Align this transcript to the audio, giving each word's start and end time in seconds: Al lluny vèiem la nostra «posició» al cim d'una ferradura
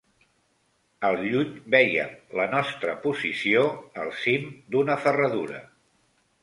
Al 1.09 1.17
lluny 1.33 1.51
vèiem 1.75 2.17
la 2.41 2.47
nostra 2.55 2.97
«posició» 3.05 3.67
al 4.05 4.11
cim 4.25 4.53
d'una 4.77 4.99
ferradura 5.07 5.63